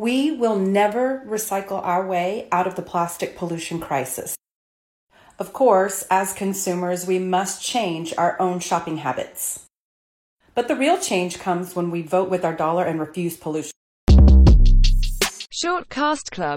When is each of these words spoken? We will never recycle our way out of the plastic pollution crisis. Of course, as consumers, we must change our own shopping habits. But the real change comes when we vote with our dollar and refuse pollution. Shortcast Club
We 0.00 0.30
will 0.30 0.56
never 0.56 1.24
recycle 1.26 1.84
our 1.84 2.06
way 2.06 2.46
out 2.52 2.68
of 2.68 2.76
the 2.76 2.82
plastic 2.82 3.36
pollution 3.36 3.80
crisis. 3.80 4.36
Of 5.40 5.52
course, 5.52 6.06
as 6.08 6.32
consumers, 6.32 7.04
we 7.04 7.18
must 7.18 7.64
change 7.64 8.14
our 8.16 8.40
own 8.40 8.60
shopping 8.60 8.98
habits. 8.98 9.64
But 10.54 10.68
the 10.68 10.76
real 10.76 10.98
change 10.98 11.40
comes 11.40 11.74
when 11.74 11.90
we 11.90 12.02
vote 12.02 12.30
with 12.30 12.44
our 12.44 12.54
dollar 12.54 12.84
and 12.84 13.00
refuse 13.00 13.36
pollution. 13.36 13.72
Shortcast 15.50 16.30
Club 16.30 16.56